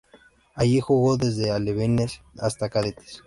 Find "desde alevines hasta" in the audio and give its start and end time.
1.17-2.69